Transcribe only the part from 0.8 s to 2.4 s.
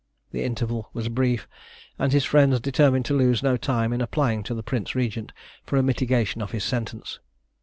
was brief, and his